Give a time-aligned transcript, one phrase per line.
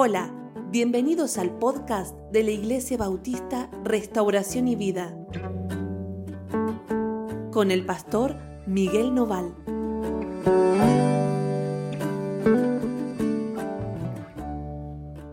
[0.00, 0.32] Hola,
[0.70, 5.12] bienvenidos al podcast de la Iglesia Bautista Restauración y Vida
[7.50, 9.52] con el pastor Miguel Noval.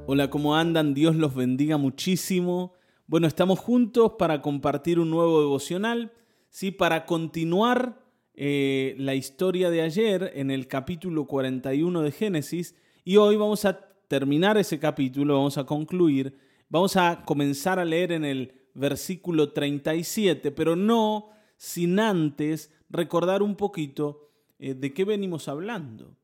[0.07, 0.95] Hola, ¿cómo andan?
[0.95, 2.73] Dios los bendiga muchísimo.
[3.05, 6.11] Bueno, estamos juntos para compartir un nuevo devocional,
[6.49, 6.71] ¿sí?
[6.71, 8.01] para continuar
[8.33, 13.94] eh, la historia de ayer en el capítulo 41 de Génesis y hoy vamos a
[14.15, 16.37] terminar ese capítulo, vamos a concluir,
[16.69, 23.57] vamos a comenzar a leer en el versículo 37, pero no sin antes recordar un
[23.57, 26.15] poquito eh, de qué venimos hablando.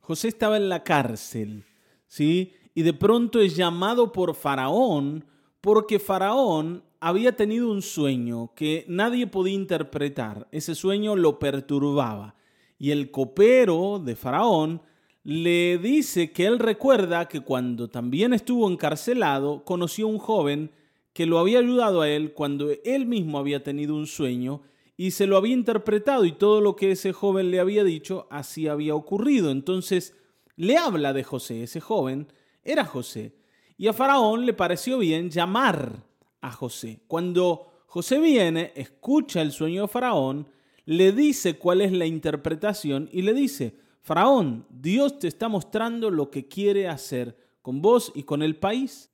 [0.00, 1.64] José estaba en la cárcel,
[2.06, 2.52] ¿sí?
[2.74, 5.24] Y de pronto es llamado por Faraón
[5.62, 10.48] porque Faraón había tenido un sueño que nadie podía interpretar.
[10.52, 12.34] Ese sueño lo perturbaba.
[12.78, 14.82] Y el copero de Faraón
[15.28, 20.70] le dice que él recuerda que cuando también estuvo encarcelado, conoció a un joven
[21.12, 24.62] que lo había ayudado a él cuando él mismo había tenido un sueño
[24.96, 28.68] y se lo había interpretado y todo lo que ese joven le había dicho así
[28.68, 29.50] había ocurrido.
[29.50, 30.16] Entonces
[30.56, 32.28] le habla de José, ese joven
[32.64, 33.34] era José.
[33.76, 36.06] Y a Faraón le pareció bien llamar
[36.40, 37.00] a José.
[37.06, 40.48] Cuando José viene, escucha el sueño de Faraón,
[40.86, 46.30] le dice cuál es la interpretación y le dice, Faraón, Dios te está mostrando lo
[46.30, 49.10] que quiere hacer con vos y con el país.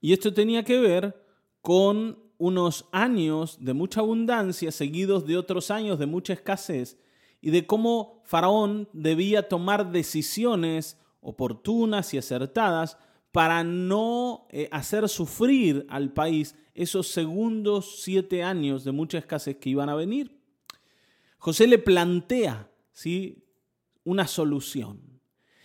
[0.00, 1.24] Y esto tenía que ver
[1.60, 6.98] con unos años de mucha abundancia seguidos de otros años de mucha escasez
[7.40, 12.98] y de cómo Faraón debía tomar decisiones oportunas y acertadas
[13.30, 19.70] para no eh, hacer sufrir al país esos segundos siete años de mucha escasez que
[19.70, 20.36] iban a venir.
[21.38, 23.41] José le plantea ¿sí?
[24.04, 25.20] Una solución.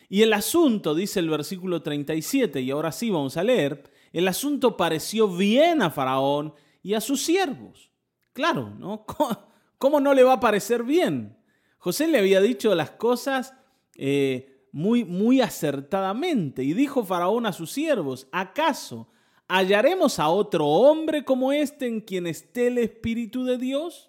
[0.10, 4.78] Y el asunto, dice el versículo 37, y ahora sí vamos a leer, el asunto
[4.78, 7.92] pareció bien a Faraón y a sus siervos.
[8.34, 9.06] Claro, ¿no?
[9.78, 11.38] ¿Cómo, no le va a parecer bien?
[11.78, 13.54] José le había dicho las cosas
[13.96, 19.10] eh, muy, muy acertadamente y dijo Faraón a sus siervos, ¿acaso
[19.48, 24.07] hallaremos a otro hombre como este en quien esté el Espíritu de Dios?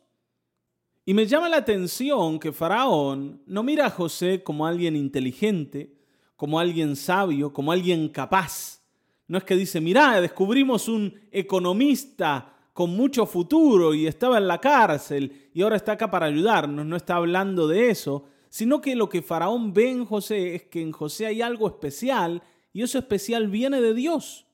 [1.08, 5.94] Y me llama la atención que Faraón no mira a José como alguien inteligente,
[6.36, 8.82] como alguien sabio, como alguien capaz.
[9.26, 14.60] No es que dice, mirá, descubrimos un economista con mucho futuro y estaba en la
[14.60, 16.84] cárcel y ahora está acá para ayudarnos.
[16.84, 20.82] No está hablando de eso, sino que lo que Faraón ve en José es que
[20.82, 22.42] en José hay algo especial
[22.74, 24.44] y eso especial viene de Dios.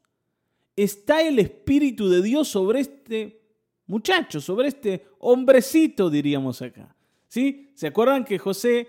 [0.76, 3.43] Está el Espíritu de Dios sobre este
[3.86, 6.94] muchacho, sobre este hombrecito, diríamos acá.
[7.28, 7.70] ¿Sí?
[7.74, 8.88] ¿Se acuerdan que José,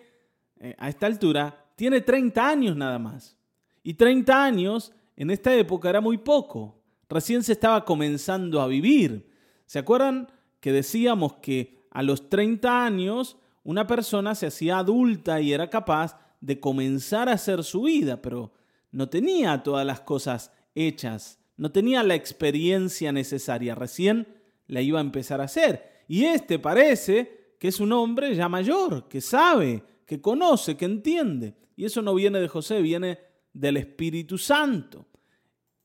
[0.59, 3.37] eh, a esta altura, tiene 30 años nada más?
[3.83, 6.81] Y 30 años en esta época era muy poco.
[7.09, 9.29] Recién se estaba comenzando a vivir.
[9.65, 15.53] ¿Se acuerdan que decíamos que a los 30 años una persona se hacía adulta y
[15.53, 18.51] era capaz de comenzar a hacer su vida, pero
[18.91, 23.73] no tenía todas las cosas hechas, no tenía la experiencia necesaria.
[23.73, 24.27] Recién
[24.67, 26.03] la iba a empezar a hacer.
[26.07, 31.55] Y este parece que es un hombre ya mayor, que sabe, que conoce, que entiende.
[31.75, 33.19] Y eso no viene de José, viene
[33.53, 35.05] del Espíritu Santo.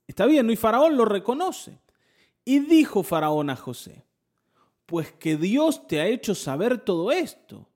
[0.06, 0.50] Está bien.
[0.50, 1.78] Y Faraón lo reconoce.
[2.44, 4.04] Y dijo Faraón a José,
[4.86, 7.68] pues que Dios te ha hecho saber todo esto.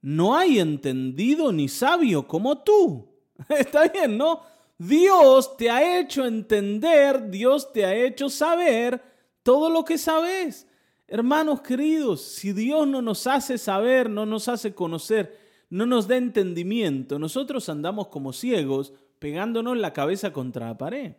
[0.00, 3.08] No hay entendido ni sabio como tú.
[3.48, 4.40] Está bien, ¿no?
[4.78, 9.13] Dios te ha hecho entender, Dios te ha hecho saber
[9.44, 10.66] todo lo que sabes.
[11.06, 15.38] Hermanos queridos, si Dios no nos hace saber, no nos hace conocer,
[15.70, 21.14] no nos da entendimiento, nosotros andamos como ciegos pegándonos la cabeza contra la pared.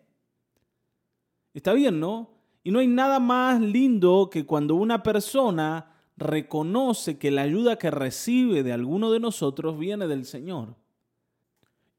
[1.54, 2.32] Está bien, ¿no?
[2.64, 7.92] Y no hay nada más lindo que cuando una persona reconoce que la ayuda que
[7.92, 10.76] recibe de alguno de nosotros viene del Señor.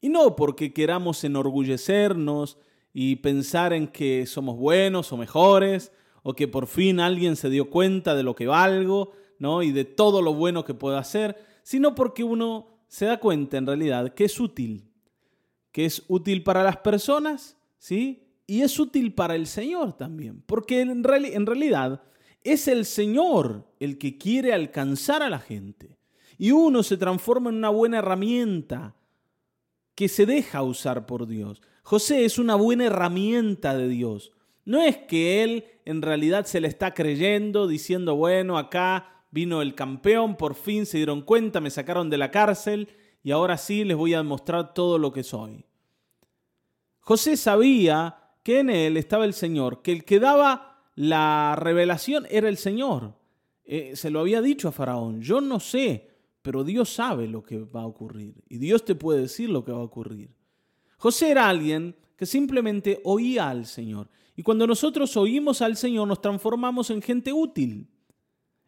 [0.01, 2.57] Y no porque queramos enorgullecernos
[2.93, 5.91] y pensar en que somos buenos o mejores
[6.23, 9.63] o que por fin alguien se dio cuenta de lo que valgo, ¿no?
[9.63, 13.67] Y de todo lo bueno que puedo hacer, sino porque uno se da cuenta en
[13.67, 14.89] realidad que es útil,
[15.71, 18.23] que es útil para las personas, ¿sí?
[18.45, 22.01] Y es útil para el Señor también, porque en, en realidad
[22.43, 25.97] es el Señor el que quiere alcanzar a la gente.
[26.37, 28.95] Y uno se transforma en una buena herramienta
[29.95, 31.61] que se deja usar por Dios.
[31.83, 34.31] José es una buena herramienta de Dios.
[34.67, 39.75] No es que él en realidad se le está creyendo, diciendo, bueno, acá vino el
[39.75, 42.89] campeón, por fin se dieron cuenta, me sacaron de la cárcel
[43.23, 45.63] y ahora sí les voy a demostrar todo lo que soy.
[46.99, 52.49] José sabía que en él estaba el Señor, que el que daba la revelación era
[52.49, 53.13] el Señor.
[53.63, 56.09] Eh, se lo había dicho a Faraón, yo no sé,
[56.41, 59.71] pero Dios sabe lo que va a ocurrir y Dios te puede decir lo que
[59.71, 60.29] va a ocurrir.
[60.97, 64.09] José era alguien que simplemente oía al Señor.
[64.37, 67.89] Y cuando nosotros oímos al Señor nos transformamos en gente útil.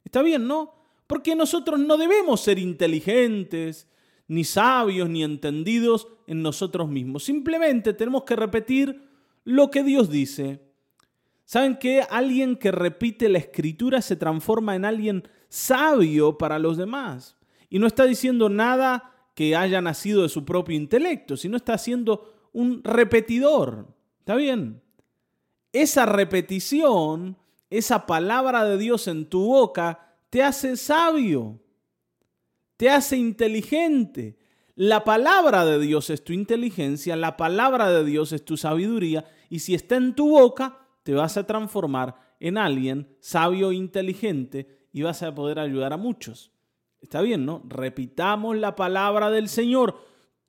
[0.03, 0.73] Está bien, ¿no?
[1.05, 3.87] Porque nosotros no debemos ser inteligentes,
[4.27, 7.23] ni sabios, ni entendidos en nosotros mismos.
[7.23, 8.99] Simplemente tenemos que repetir
[9.43, 10.59] lo que Dios dice.
[11.45, 17.37] ¿Saben que alguien que repite la escritura se transforma en alguien sabio para los demás?
[17.69, 22.49] Y no está diciendo nada que haya nacido de su propio intelecto, sino está haciendo
[22.53, 23.95] un repetidor.
[24.19, 24.81] ¿Está bien?
[25.71, 27.37] Esa repetición,
[27.69, 31.59] esa palabra de Dios en tu boca, te hace sabio,
[32.77, 34.37] te hace inteligente.
[34.75, 39.59] La palabra de Dios es tu inteligencia, la palabra de Dios es tu sabiduría, y
[39.59, 45.01] si está en tu boca, te vas a transformar en alguien sabio e inteligente y
[45.01, 46.51] vas a poder ayudar a muchos.
[47.01, 47.63] Está bien, ¿no?
[47.67, 49.99] Repitamos la palabra del Señor.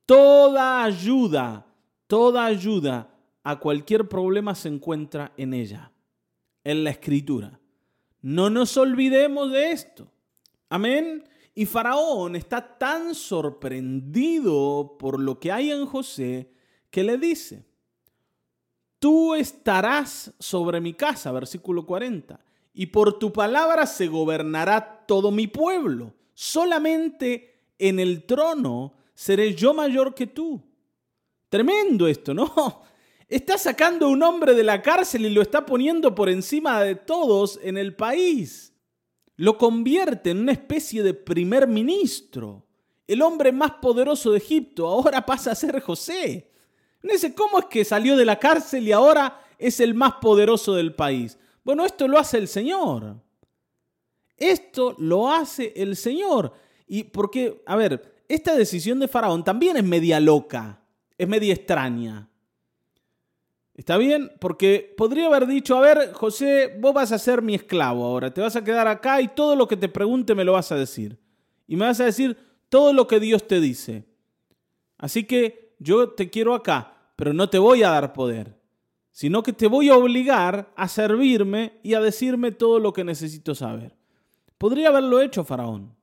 [0.07, 1.67] Toda ayuda
[2.11, 3.10] Toda ayuda
[3.43, 5.93] a cualquier problema se encuentra en ella,
[6.65, 7.59] en la escritura.
[8.23, 10.11] No nos olvidemos de esto.
[10.69, 11.25] Amén.
[11.55, 16.53] Y Faraón está tan sorprendido por lo que hay en José
[16.91, 17.65] que le dice,
[18.99, 22.41] tú estarás sobre mi casa, versículo 40,
[22.75, 26.15] y por tu palabra se gobernará todo mi pueblo.
[26.35, 30.63] Solamente en el trono seré yo mayor que tú.
[31.49, 32.83] Tremendo esto, ¿no?
[33.31, 37.59] Está sacando un hombre de la cárcel y lo está poniendo por encima de todos
[37.63, 38.75] en el país.
[39.37, 42.67] Lo convierte en una especie de primer ministro.
[43.07, 46.51] El hombre más poderoso de Egipto ahora pasa a ser José.
[47.37, 51.39] Cómo es que salió de la cárcel y ahora es el más poderoso del país.
[51.65, 53.17] Bueno, esto lo hace el Señor.
[54.37, 56.53] Esto lo hace el Señor.
[56.87, 60.81] Y porque, a ver, esta decisión de Faraón también es media loca
[61.21, 62.30] es media extraña.
[63.75, 64.31] ¿Está bien?
[64.41, 68.41] Porque podría haber dicho, a ver, José, vos vas a ser mi esclavo ahora, te
[68.41, 71.19] vas a quedar acá y todo lo que te pregunte me lo vas a decir.
[71.67, 72.37] Y me vas a decir
[72.69, 74.05] todo lo que Dios te dice.
[74.99, 78.61] Así que yo te quiero acá, pero no te voy a dar poder,
[79.13, 83.55] sino que te voy a obligar a servirme y a decirme todo lo que necesito
[83.55, 83.97] saber.
[84.59, 85.95] Podría haberlo hecho Faraón.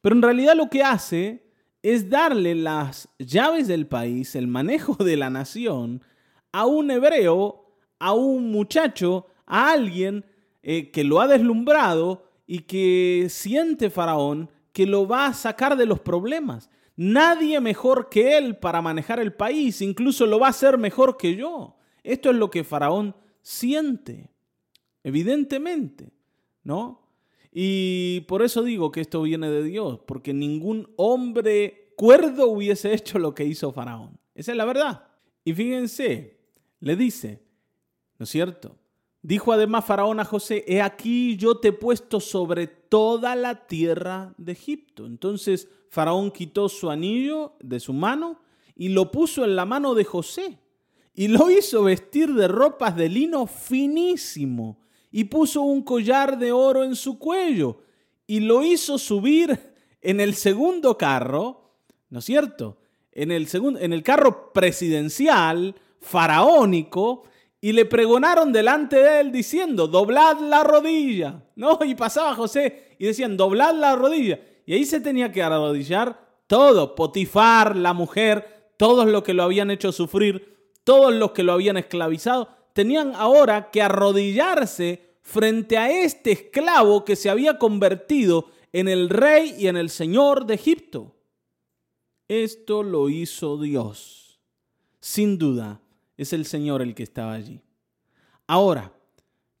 [0.00, 1.50] Pero en realidad lo que hace
[1.82, 6.02] es darle las llaves del país, el manejo de la nación,
[6.52, 7.66] a un hebreo,
[7.98, 10.24] a un muchacho, a alguien
[10.62, 15.86] eh, que lo ha deslumbrado y que siente Faraón que lo va a sacar de
[15.86, 16.70] los problemas.
[16.96, 21.34] Nadie mejor que él para manejar el país, incluso lo va a hacer mejor que
[21.34, 21.76] yo.
[22.02, 24.30] Esto es lo que Faraón siente,
[25.02, 26.12] evidentemente,
[26.62, 27.02] ¿no?
[27.52, 33.18] Y por eso digo que esto viene de Dios, porque ningún hombre cuerdo hubiese hecho
[33.18, 34.18] lo que hizo Faraón.
[34.34, 35.08] Esa es la verdad.
[35.44, 36.39] Y fíjense,
[36.80, 37.42] le dice,
[38.18, 38.76] ¿no es cierto?
[39.22, 44.34] Dijo además Faraón a José, he aquí yo te he puesto sobre toda la tierra
[44.38, 45.06] de Egipto.
[45.06, 48.40] Entonces Faraón quitó su anillo de su mano
[48.74, 50.58] y lo puso en la mano de José
[51.14, 56.84] y lo hizo vestir de ropas de lino finísimo y puso un collar de oro
[56.84, 57.82] en su cuello
[58.26, 61.74] y lo hizo subir en el segundo carro,
[62.08, 62.78] ¿no es cierto?
[63.12, 67.24] En el, segundo, en el carro presidencial, faraónico,
[67.60, 71.78] y le pregonaron delante de él diciendo, doblad la rodilla, ¿no?
[71.84, 74.40] Y pasaba José y decían, doblad la rodilla.
[74.64, 79.70] Y ahí se tenía que arrodillar todo, Potifar, la mujer, todos los que lo habían
[79.70, 86.32] hecho sufrir, todos los que lo habían esclavizado, tenían ahora que arrodillarse frente a este
[86.32, 91.14] esclavo que se había convertido en el rey y en el señor de Egipto.
[92.26, 94.40] Esto lo hizo Dios.
[95.00, 95.80] Sin duda,
[96.22, 97.60] es el Señor el que estaba allí.
[98.46, 98.92] Ahora,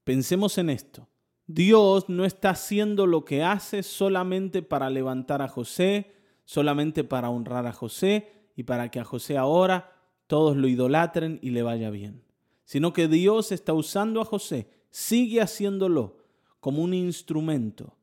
[0.04, 1.08] pensemos en esto.
[1.46, 6.12] Dios no está haciendo lo que hace solamente para levantar a José,
[6.44, 9.92] solamente para honrar a José y para que a José ahora
[10.26, 12.30] todos lo idolatren y le vaya bien
[12.70, 16.18] sino que Dios está usando a José, sigue haciéndolo
[16.60, 17.96] como un instrumento,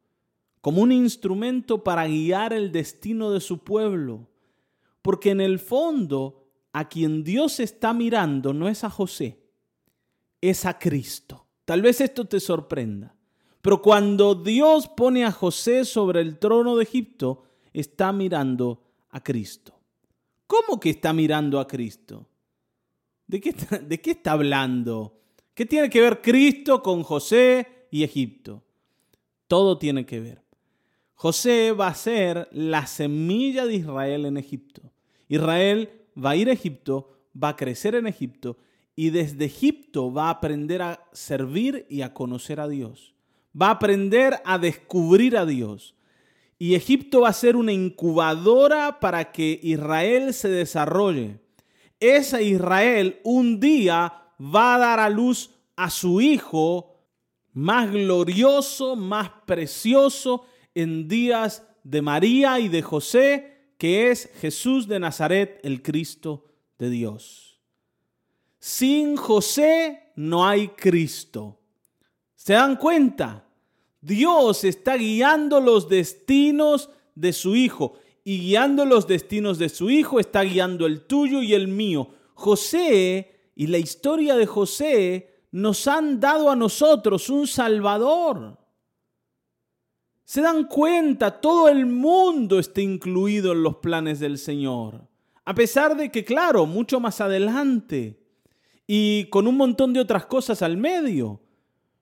[0.59, 4.27] como un instrumento para guiar el destino de su pueblo.
[5.01, 6.46] Porque en el fondo,
[6.77, 9.39] a quien Dios está mirando no es a José,
[10.39, 11.47] es a Cristo.
[11.65, 13.15] Tal vez esto te sorprenda.
[13.63, 19.73] Pero cuando Dios pone a José sobre el trono de Egipto, está mirando a Cristo.
[20.45, 22.27] ¿Cómo que está mirando a Cristo?
[23.25, 25.19] ¿De qué, está, ¿De qué está hablando?
[25.55, 28.61] ¿Qué tiene que ver Cristo con José y Egipto?
[29.47, 30.43] Todo tiene que ver.
[31.15, 34.83] José va a ser la semilla de Israel en Egipto.
[35.27, 38.57] Israel va a ir a Egipto, va a crecer en Egipto
[38.95, 43.13] y desde Egipto va a aprender a servir y a conocer a Dios.
[43.59, 45.95] Va a aprender a descubrir a Dios.
[46.59, 51.39] Y Egipto va a ser una incubadora para que Israel se desarrolle.
[51.99, 56.95] Esa Israel un día va a dar a luz a su hijo
[57.53, 60.45] más glorioso, más precioso
[60.75, 66.45] en días de María y de José, que es Jesús de Nazaret, el Cristo
[66.79, 67.59] de Dios.
[68.59, 71.59] Sin José no hay Cristo.
[72.35, 73.47] ¿Se dan cuenta?
[74.01, 77.93] Dios está guiando los destinos de su Hijo
[78.23, 82.09] y guiando los destinos de su Hijo está guiando el tuyo y el mío.
[82.33, 88.57] José y la historia de José nos han dado a nosotros un Salvador.
[90.27, 95.07] Se dan cuenta, todo el mundo está incluido en los planes del Señor.
[95.45, 98.19] A pesar de que, claro, mucho más adelante
[98.85, 101.39] y con un montón de otras cosas al medio.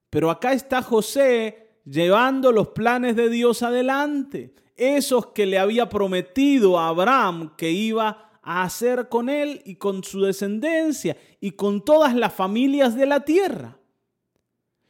[0.10, 4.56] Pero acá está José llevando los planes de Dios adelante.
[4.76, 10.04] Esos que le había prometido a Abraham que iba a hacer con él y con
[10.04, 13.78] su descendencia y con todas las familias de la tierra.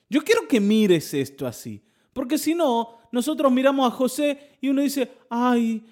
[0.09, 1.83] Yo quiero que mires esto así,
[2.15, 5.85] porque si no, nosotros miramos a José y uno dice, ay,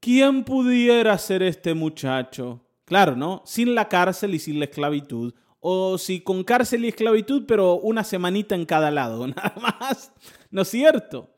[0.00, 2.60] ¿quién pudiera ser este muchacho?
[2.84, 3.42] Claro, ¿no?
[3.46, 5.32] Sin la cárcel y sin la esclavitud.
[5.60, 10.12] O si con cárcel y esclavitud, pero una semanita en cada lado, nada más.
[10.50, 11.30] ¿No es cierto?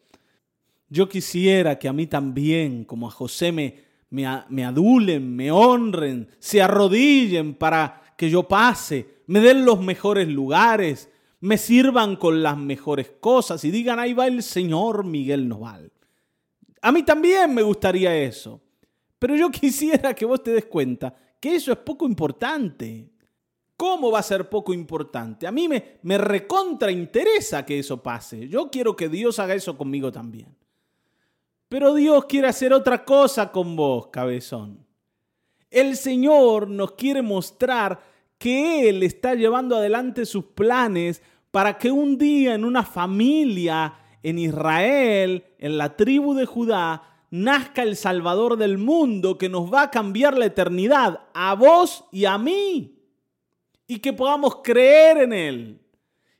[0.89, 6.63] Yo quisiera que a mí también, como a José, me, me, adulen, me honren, se
[6.63, 13.13] arrodillen para que yo pase, me den los mejores lugares, me sirvan con las mejores
[13.19, 15.91] cosas y digan, ahí va el señor Miguel Noval.
[16.83, 18.61] A mí también me gustaría eso,
[19.19, 23.11] pero yo quisiera que vos te des cuenta que eso es poco importante.
[23.77, 25.47] ¿Cómo va a ser poco importante?
[25.47, 28.47] A mí me, me recontra interesa que eso pase.
[28.47, 30.55] Yo quiero que Dios haga eso conmigo también.
[31.71, 34.87] Pero Dios quiere hacer otra cosa con vos, cabezón.
[35.71, 38.10] El Señor nos quiere mostrar
[38.41, 43.93] que Él está llevando adelante sus planes para que un día en una familia
[44.23, 49.83] en Israel, en la tribu de Judá, nazca el Salvador del mundo que nos va
[49.83, 52.97] a cambiar la eternidad a vos y a mí.
[53.87, 55.81] Y que podamos creer en Él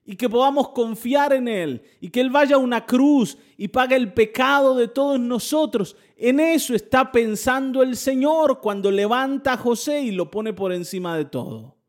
[0.07, 3.97] y que podamos confiar en Él y que Él vaya a una cruz y pague
[3.97, 5.99] el pecado de todos nosotros.
[6.17, 11.15] En eso está pensando el Señor cuando levanta a José y lo pone por encima
[11.15, 11.80] de todo.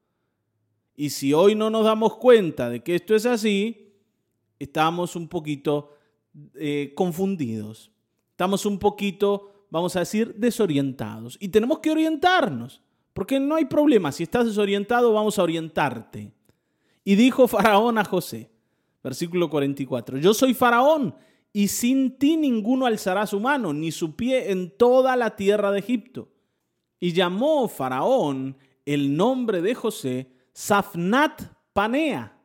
[0.96, 3.94] Y si hoy no nos damos cuenta de que esto es así,
[4.60, 5.92] estamos un poquito
[6.56, 7.92] eh, confundidos.
[8.32, 11.38] Estamos un poquito, vamos a decir, desorientados.
[11.40, 12.82] Y tenemos que orientarnos,
[13.14, 14.12] porque no hay problema.
[14.12, 16.32] Si estás desorientado, vamos a orientarte.
[17.04, 18.52] Y dijo Faraón a José,
[19.04, 21.16] versículo 44, yo soy Faraón
[21.54, 25.80] y sin ti ninguno alzará su mano ni su pie en toda la tierra de
[25.80, 26.30] Egipto.
[27.00, 31.42] Y llamó Faraón el nombre de José Safnat
[31.74, 32.38] Panea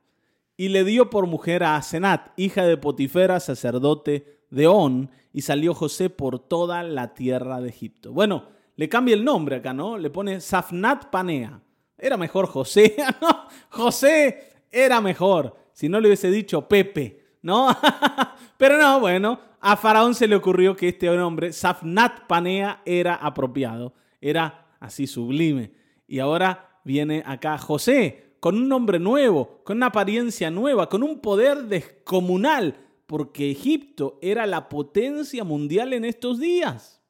[0.56, 5.75] y le dio por mujer a Asenat, hija de Potifera, sacerdote de On, y salió
[5.75, 8.12] José por toda la tierra de Egipto.
[8.12, 8.44] Bueno,
[8.76, 9.98] le cambia el nombre acá, ¿no?
[9.98, 11.60] Le pone Safnat Panea.
[11.98, 13.46] Era mejor José, ¿no?
[13.70, 15.56] José era mejor.
[15.72, 17.68] Si no le hubiese dicho Pepe, ¿no?
[18.56, 23.92] Pero no, bueno, a Faraón se le ocurrió que este nombre, Safnat Panea, era apropiado.
[24.20, 25.72] Era así sublime.
[26.06, 31.19] Y ahora viene acá José, con un nombre nuevo, con una apariencia nueva, con un
[31.19, 32.76] poder descomunal,
[33.07, 37.02] porque Egipto era la potencia mundial en estos días.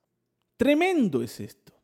[0.56, 1.74] Tremendo es esto.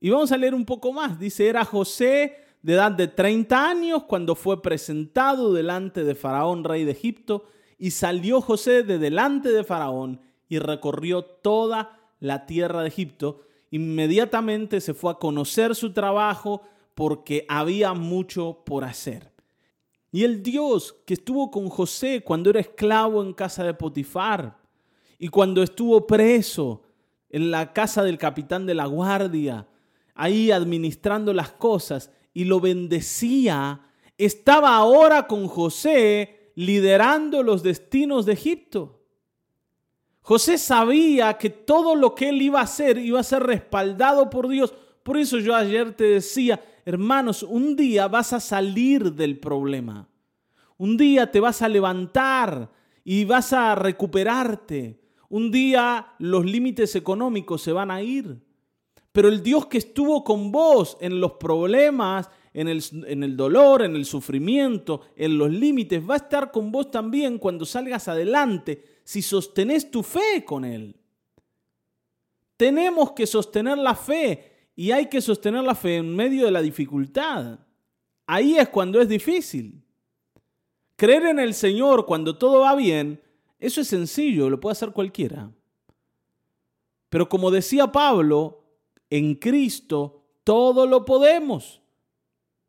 [0.00, 1.18] Y vamos a leer un poco más.
[1.18, 6.84] Dice, era José de edad de 30 años cuando fue presentado delante de Faraón, rey
[6.84, 7.46] de Egipto,
[7.76, 13.46] y salió José de delante de Faraón y recorrió toda la tierra de Egipto.
[13.72, 16.62] Inmediatamente se fue a conocer su trabajo
[16.94, 19.32] porque había mucho por hacer.
[20.10, 24.58] Y el Dios que estuvo con José cuando era esclavo en casa de Potifar
[25.18, 26.82] y cuando estuvo preso
[27.30, 29.66] en la casa del capitán de la guardia,
[30.14, 33.80] ahí administrando las cosas y lo bendecía,
[34.18, 39.00] estaba ahora con José liderando los destinos de Egipto.
[40.20, 44.48] José sabía que todo lo que él iba a hacer iba a ser respaldado por
[44.48, 44.72] Dios
[45.02, 50.08] Por eso yo ayer te decía, hermanos, un día vas a salir del problema.
[50.78, 52.70] Un día te vas a levantar
[53.04, 55.00] y vas a recuperarte.
[55.28, 58.38] Un día los límites económicos se van a ir.
[59.12, 63.82] Pero el Dios que estuvo con vos en los problemas, en el, en el, dolor,
[63.82, 68.84] en el sufrimiento, en los límites, va a estar con vos también cuando salgas adelante,
[69.04, 70.96] si sostenés tu fe con Él.
[72.56, 76.62] Tenemos que sostener la fe y hay que sostener la fe en medio de la
[76.62, 77.58] dificultad.
[78.26, 79.82] Ahí es cuando es difícil.
[80.96, 83.20] Creer en el Señor cuando todo va bien,
[83.58, 85.50] eso es sencillo, lo puede hacer cualquiera.
[87.08, 88.64] Pero como decía Pablo,
[89.10, 91.82] en Cristo todo lo podemos.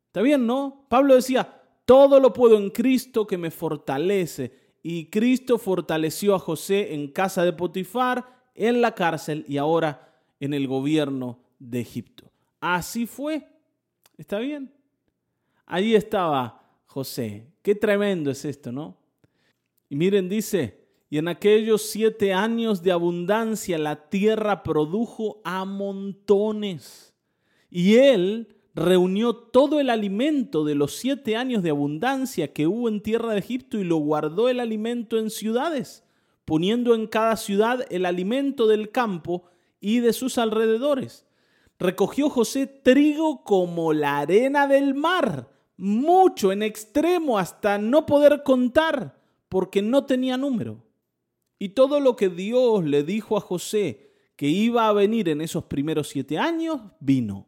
[0.08, 0.86] ¿Está bien, no?
[0.90, 4.76] Pablo decía, todo lo puedo en Cristo que me fortalece.
[4.84, 10.54] Y Cristo fortaleció a José en casa de Potifar en la cárcel y ahora en
[10.54, 12.32] el gobierno de Egipto.
[12.60, 13.48] Así fue.
[14.18, 14.72] ¿Está bien?
[15.66, 17.48] Allí estaba José.
[17.62, 18.98] Qué tremendo es esto, ¿no?
[19.90, 27.14] Y miren, dice, y en aquellos siete años de abundancia la tierra produjo a montones.
[27.70, 33.02] Y él reunió todo el alimento de los siete años de abundancia que hubo en
[33.02, 36.04] tierra de Egipto y lo guardó el alimento en ciudades
[36.46, 39.46] poniendo en cada ciudad el alimento del campo
[39.80, 41.26] y de sus alrededores.
[41.84, 49.20] Recogió José trigo como la arena del mar, mucho en extremo hasta no poder contar,
[49.50, 50.82] porque no tenía número.
[51.60, 55.66] Y todo lo que Dios le dijo a José que iba a venir en esos
[55.66, 57.48] primeros siete años, vino.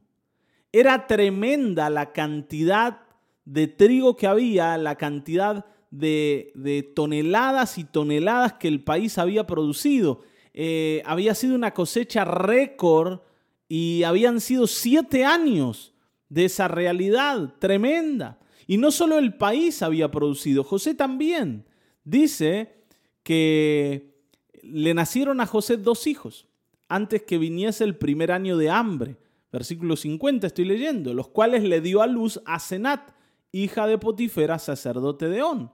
[0.73, 3.03] Era tremenda la cantidad
[3.45, 10.23] de trigo que había, la cantidad de, toneladas y toneladas que el país había producido.
[10.53, 13.21] Eh, había sido una cosecha récord
[13.67, 15.93] y habían sido siete años
[16.29, 18.39] de esa realidad tremenda.
[18.67, 21.65] Y no solo el país había producido, José también.
[22.03, 22.85] Dice
[23.23, 24.15] que
[24.61, 26.47] le nacieron a José dos hijos
[26.87, 29.17] antes que viniese el primer año de hambre.
[29.51, 33.11] Versículo 50 estoy leyendo, los cuales le dio a luz a Senat,
[33.51, 35.71] hija de Potifera, sacerdote de On.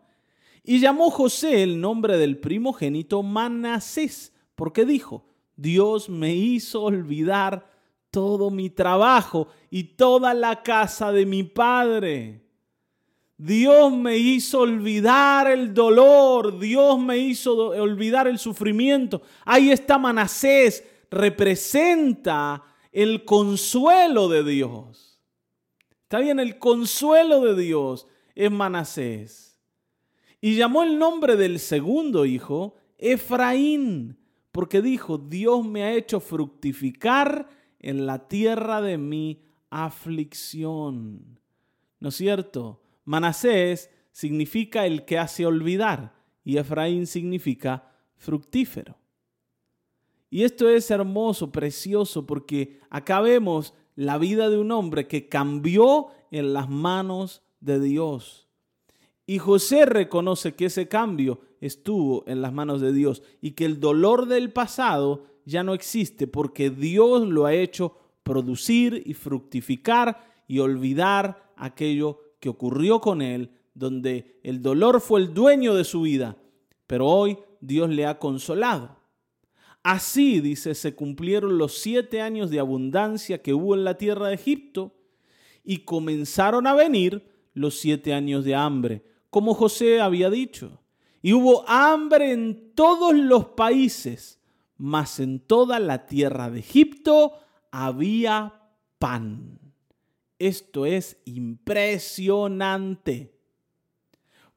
[0.63, 7.70] Y llamó José el nombre del primogénito Manasés, porque dijo, Dios me hizo olvidar
[8.11, 12.41] todo mi trabajo y toda la casa de mi padre.
[13.37, 19.23] Dios me hizo olvidar el dolor, Dios me hizo olvidar el sufrimiento.
[19.45, 25.19] Ahí está Manasés, representa el consuelo de Dios.
[26.03, 29.59] Está bien, el consuelo de Dios es Manasés.
[30.39, 34.19] Y llamó el nombre del segundo hijo Efraín,
[34.51, 37.47] porque dijo, Dios me ha hecho fructificar
[37.81, 41.39] en la tierra de mi aflicción.
[41.99, 42.81] ¿No es cierto?
[43.05, 46.13] Manasés significa el que hace olvidar
[46.43, 48.97] y Efraín significa fructífero.
[50.29, 56.07] Y esto es hermoso, precioso, porque acá vemos la vida de un hombre que cambió
[56.31, 58.47] en las manos de Dios.
[59.25, 63.79] Y José reconoce que ese cambio estuvo en las manos de Dios y que el
[63.79, 70.59] dolor del pasado ya no existe porque Dios lo ha hecho producir y fructificar y
[70.59, 76.37] olvidar aquello que ocurrió con él, donde el dolor fue el dueño de su vida,
[76.87, 78.97] pero hoy Dios le ha consolado.
[79.83, 84.35] Así, dice, se cumplieron los siete años de abundancia que hubo en la tierra de
[84.35, 84.95] Egipto
[85.63, 90.79] y comenzaron a venir los siete años de hambre como José había dicho.
[91.23, 94.39] Y hubo hambre en todos los países,
[94.81, 97.33] mas en toda la tierra de Egipto
[97.69, 98.63] había
[98.97, 99.59] pan.
[100.39, 103.37] Esto es impresionante.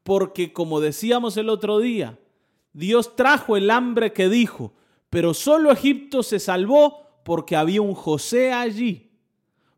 [0.01, 2.17] Porque como decíamos el otro día,
[2.73, 4.73] Dios trajo el hambre que dijo,
[5.11, 9.05] pero solo Egipto se salvó porque había un José allí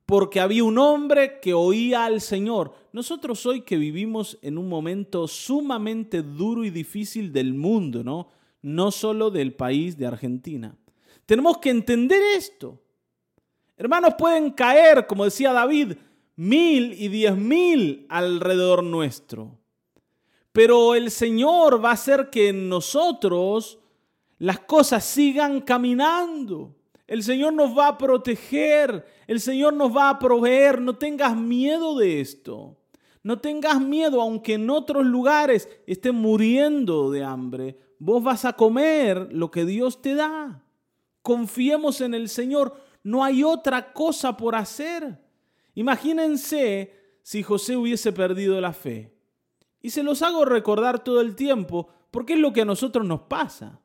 [0.07, 2.73] porque había un hombre que oía al Señor.
[2.93, 8.29] Nosotros hoy que vivimos en un momento sumamente duro y difícil del mundo, ¿no?
[8.67, 10.75] No solo del país de Argentina.
[11.25, 12.77] Tenemos que entender esto.
[13.77, 15.93] Hermanos, pueden caer, como decía David,
[16.36, 19.58] mil y diez mil alrededor nuestro.
[20.51, 23.80] Pero el Señor va a hacer que en nosotros
[24.38, 26.75] las cosas sigan caminando.
[27.08, 30.82] El Señor nos va a proteger, el Señor nos va a proveer.
[30.82, 32.75] No tengas miedo de esto.
[33.23, 37.87] No tengas miedo, aunque en otros lugares estén muriendo de hambre.
[37.99, 40.63] Vos vas a comer lo que Dios te da.
[41.21, 42.86] Confiemos en el Señor.
[43.03, 45.17] no hay otra cosa por hacer.
[45.75, 49.13] Imagínense si José hubiese perdido la fe.
[49.81, 53.21] Y se los hago recordar todo el tiempo porque es lo que a nosotros nos
[53.21, 53.79] pasa.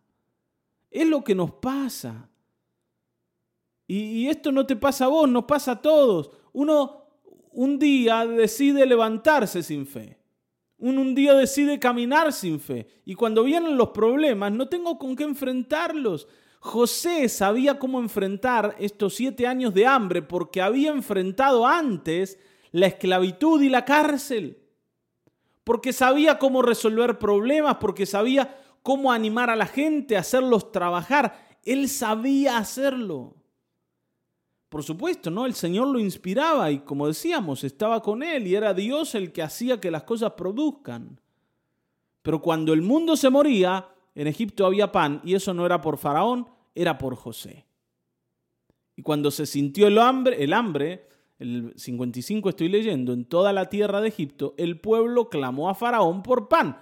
[0.91, 2.29] Es lo que nos pasa.
[3.87, 6.31] Y, esto no te pasa a vos, nos pasa a todos.
[6.53, 7.09] Uno
[7.51, 10.19] un día decide levantarse sin fe.
[10.83, 12.89] Uno un día decide caminar sin fe.
[13.05, 16.27] Y cuando vienen los problemas, no tengo con qué enfrentarlos.
[16.59, 22.37] José sabía cómo enfrentar estos siete años de hambre porque había enfrentado antes
[22.73, 24.59] la esclavitud y la cárcel.
[25.63, 31.61] Porque sabía cómo resolver problemas, porque sabía cómo animar a la gente, hacerlos trabajar.
[31.65, 33.37] Él sabía hacerlo.
[34.73, 35.45] Por supuesto, ¿no?
[35.45, 39.43] El Señor lo inspiraba y como decíamos, estaba con él y era Dios el que
[39.43, 41.21] hacía que las cosas produzcan.
[42.23, 45.99] Pero cuando el mundo se moría, en Egipto había pan y eso no era por
[45.99, 47.67] Faraón, era por José.
[48.97, 51.07] Y cuando se sintió el hambre, el hambre,
[51.39, 56.23] el 55 estoy leyendo, en toda la tierra de Egipto, el pueblo clamó a Faraón
[56.23, 56.79] por pan.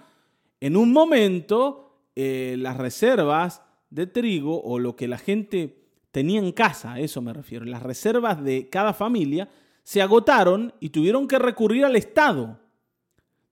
[0.61, 5.80] En un momento, eh, las reservas de trigo o lo que la gente
[6.11, 9.49] tenía en casa, a eso me refiero, las reservas de cada familia,
[9.83, 12.59] se agotaron y tuvieron que recurrir al Estado.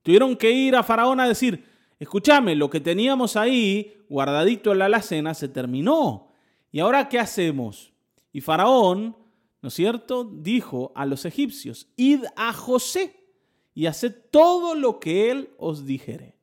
[0.02, 1.64] Tuvieron que ir a Faraón a decir,
[1.98, 6.32] escúchame, lo que teníamos ahí guardadito en la alacena se terminó.
[6.70, 7.92] ¿Y ahora qué hacemos?
[8.32, 9.16] Y Faraón,
[9.60, 13.16] ¿no es cierto?, dijo a los egipcios, id a José
[13.74, 16.36] y haced todo lo que él os dijere.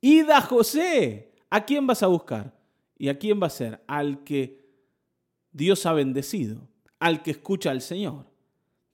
[0.00, 1.32] Id a José.
[1.48, 2.54] ¿A quién vas a buscar?
[2.98, 3.82] ¿Y a quién va a ser?
[3.86, 4.61] Al que
[5.52, 8.26] Dios ha bendecido, al que escucha al Señor.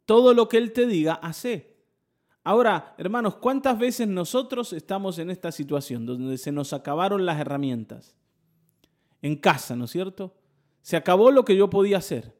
[0.04, 1.76] Todo lo que Él te diga, hace.
[2.44, 8.16] Ahora, hermanos, ¿cuántas veces nosotros estamos en esta situación donde se nos acabaron las herramientas?
[9.20, 10.34] En casa, ¿no es cierto?
[10.80, 12.34] Se acabó lo que yo podía hacer.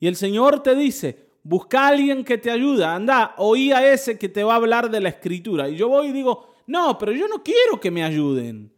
[0.00, 4.18] Y el Señor te dice, busca a alguien que te ayude, anda, oí a ese
[4.18, 5.68] que te va a hablar de la escritura.
[5.68, 8.72] Y yo voy y digo, no, pero yo no quiero que me ayuden.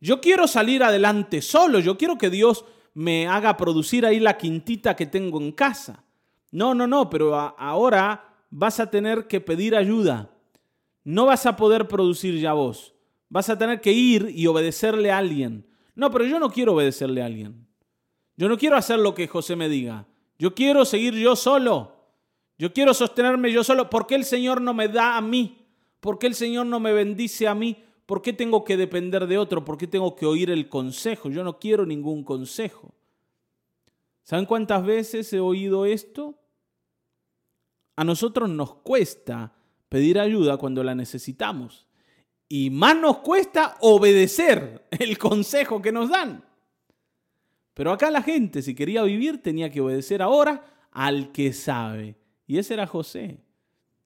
[0.00, 2.64] Yo quiero salir adelante solo, yo quiero que Dios
[2.96, 6.02] me haga producir ahí la quintita que tengo en casa.
[6.50, 10.30] No, no, no, pero ahora vas a tener que pedir ayuda.
[11.04, 12.94] No vas a poder producir ya vos.
[13.28, 15.66] Vas a tener que ir y obedecerle a alguien.
[15.94, 17.66] No, pero yo no quiero obedecerle a alguien.
[18.38, 20.06] Yo no quiero hacer lo que José me diga.
[20.38, 21.92] Yo quiero seguir yo solo.
[22.56, 23.90] Yo quiero sostenerme yo solo.
[23.90, 25.66] ¿Por qué el Señor no me da a mí?
[26.00, 27.76] ¿Por qué el Señor no me bendice a mí?
[28.06, 29.64] ¿Por qué tengo que depender de otro?
[29.64, 31.28] ¿Por qué tengo que oír el consejo?
[31.28, 32.94] Yo no quiero ningún consejo.
[34.22, 36.38] ¿Saben cuántas veces he oído esto?
[37.96, 39.52] A nosotros nos cuesta
[39.88, 41.88] pedir ayuda cuando la necesitamos.
[42.48, 46.44] Y más nos cuesta obedecer el consejo que nos dan.
[47.74, 52.16] Pero acá la gente, si quería vivir, tenía que obedecer ahora al que sabe.
[52.46, 53.38] Y ese era José.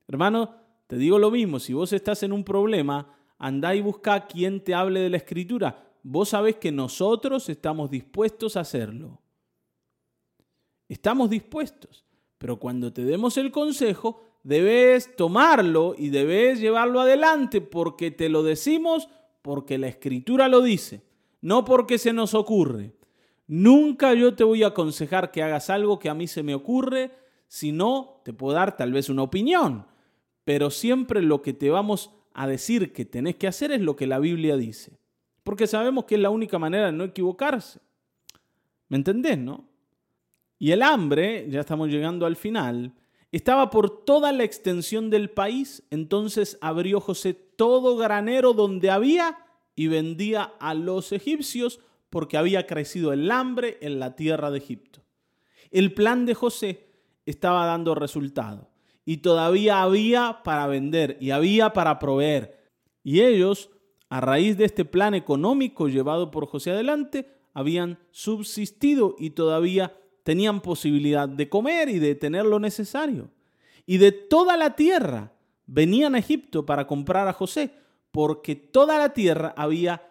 [0.09, 4.27] Hermano, te digo lo mismo, si vos estás en un problema, andá y busca a
[4.29, 5.83] quien te hable de la escritura.
[6.05, 9.19] Vos sabés que nosotros estamos dispuestos a hacerlo.
[10.89, 12.05] Estamos dispuestos.
[12.39, 18.43] Pero cuando te demos el consejo, debes tomarlo y debes llevarlo adelante porque te lo
[18.43, 19.09] decimos,
[19.43, 21.03] porque la escritura lo dice,
[21.41, 22.95] no porque se nos ocurre.
[23.47, 27.11] Nunca yo te voy a aconsejar que hagas algo que a mí se me ocurre,
[27.49, 29.87] sino te puedo dar tal vez una opinión,
[30.45, 34.07] pero siempre lo que te vamos a decir que tenés que hacer es lo que
[34.07, 34.99] la Biblia dice,
[35.43, 37.81] porque sabemos que es la única manera de no equivocarse.
[38.89, 39.69] ¿Me entendés, no?
[40.59, 42.95] Y el hambre, ya estamos llegando al final,
[43.33, 49.39] estaba por toda la extensión del país, entonces abrió José todo granero donde había
[49.77, 55.01] y vendía a los egipcios porque había crecido el hambre en la tierra de Egipto.
[55.71, 56.91] El plan de José
[57.25, 58.70] estaba dando resultado
[59.11, 62.71] y todavía había para vender y había para proveer.
[63.03, 63.69] Y ellos,
[64.09, 70.61] a raíz de este plan económico llevado por José adelante, habían subsistido y todavía tenían
[70.61, 73.33] posibilidad de comer y de tener lo necesario.
[73.85, 75.33] Y de toda la tierra
[75.67, 77.73] venían a Egipto para comprar a José,
[78.13, 80.03] porque toda la tierra había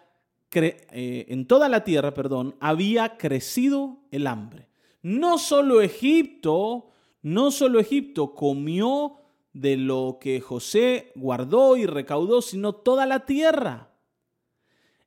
[0.52, 4.68] eh, en toda la tierra, perdón, había crecido el hambre.
[5.00, 6.90] No solo Egipto,
[7.22, 9.16] no solo Egipto comió
[9.52, 13.92] de lo que José guardó y recaudó, sino toda la tierra.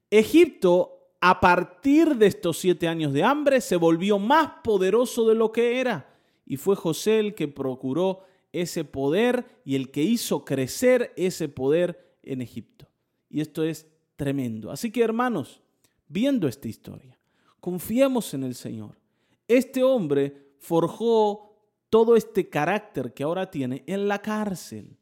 [0.09, 5.51] Egipto a partir de estos siete años de hambre se volvió más poderoso de lo
[5.51, 6.13] que era.
[6.45, 12.17] Y fue José el que procuró ese poder y el que hizo crecer ese poder
[12.21, 12.89] en Egipto.
[13.29, 14.69] Y esto es tremendo.
[14.69, 15.61] Así que hermanos,
[16.07, 17.17] viendo esta historia,
[17.59, 18.99] confiemos en el Señor.
[19.47, 21.52] Este hombre forjó
[21.93, 24.97] todo este carácter que ahora tiene en la cárcel,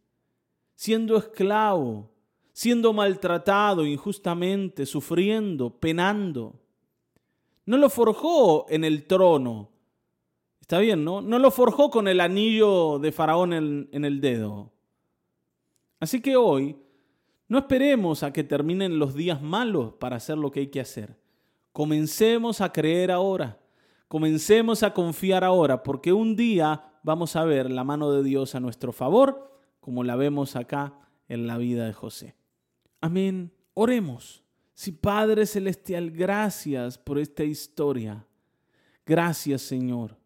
[0.75, 2.11] siendo esclavo,
[2.51, 6.59] siendo maltratado injustamente, sufriendo, penando.
[7.65, 9.69] No lo forjó en el trono.
[10.59, 11.21] Está bien, ¿no?
[11.21, 14.73] No lo forjó con el anillo de Faraón en, en el dedo.
[16.01, 16.75] Así que hoy
[17.47, 21.17] no esperemos a que terminen los días malos para hacer lo que hay que hacer.
[21.71, 23.60] Comencemos a creer ahora.
[24.11, 28.59] Comencemos a confiar ahora, porque un día vamos a ver la mano de Dios a
[28.59, 32.35] nuestro favor, como la vemos acá en la vida de José.
[32.99, 33.53] Amén.
[33.73, 34.43] Oremos.
[34.73, 38.27] Sí, Padre Celestial, gracias por esta historia.
[39.05, 40.17] Gracias, Señor.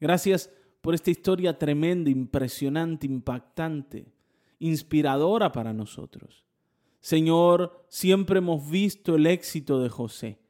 [0.00, 4.12] Gracias por esta historia tremenda, impresionante, impactante,
[4.58, 6.44] inspiradora para nosotros.
[6.98, 10.40] Señor, siempre hemos visto el éxito de José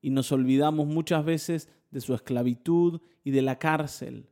[0.00, 4.28] y nos olvidamos muchas veces de su esclavitud y de la cárcel.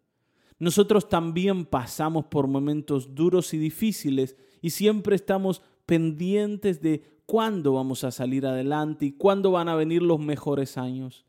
[0.58, 8.04] Nosotros también pasamos por momentos duros y difíciles y siempre estamos pendientes de cuándo vamos
[8.04, 11.26] a salir adelante y cuándo van a venir los mejores años.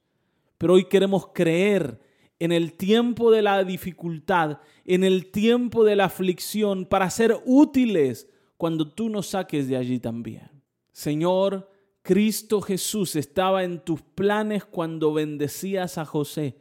[0.57, 1.99] Pero hoy queremos creer
[2.39, 8.29] en el tiempo de la dificultad, en el tiempo de la aflicción, para ser útiles
[8.57, 10.49] cuando tú nos saques de allí también.
[10.91, 11.69] Señor,
[12.07, 16.55] Cristo Jesús estaba en tus planes cuando bendecías a José,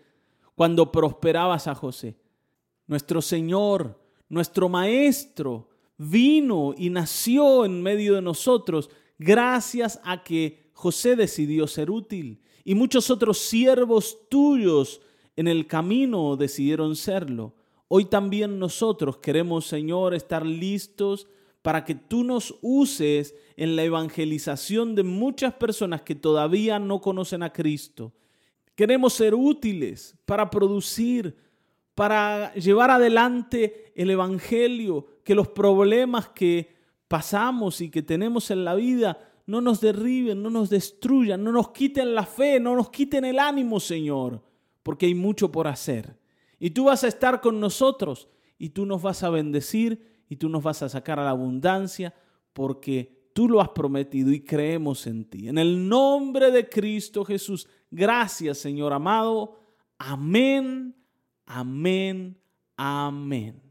[0.57, 2.17] cuando prosperabas a José.
[2.89, 3.97] Nuestro Señor,
[4.29, 11.93] nuestro Maestro, vino y nació en medio de nosotros gracias a que José decidió ser
[11.93, 15.01] útil y muchos otros siervos tuyos
[15.37, 17.55] en el camino decidieron serlo.
[17.87, 21.29] Hoy también nosotros queremos, Señor, estar listos
[21.67, 27.43] para que tú nos uses en la evangelización de muchas personas que todavía no conocen
[27.43, 28.13] a Cristo.
[28.77, 31.37] Queremos ser útiles para producir
[31.97, 36.73] para llevar adelante el Evangelio, que los problemas que
[37.09, 41.71] pasamos y que tenemos en la vida no nos derriben, no nos destruyan, no nos
[41.71, 44.41] quiten la fe, no nos quiten el ánimo, Señor,
[44.85, 46.17] porque hay mucho por hacer.
[46.61, 50.49] Y tú vas a estar con nosotros y tú nos vas a bendecir y tú
[50.49, 52.15] nos vas a sacar a la abundancia
[52.53, 55.49] porque tú lo has prometido y creemos en ti.
[55.49, 59.61] En el nombre de Cristo Jesús, gracias Señor amado.
[59.99, 60.97] Amén
[61.47, 62.37] Amén.
[62.77, 63.66] Amén.